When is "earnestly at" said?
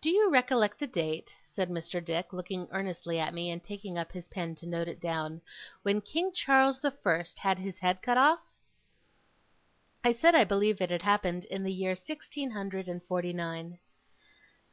2.72-3.32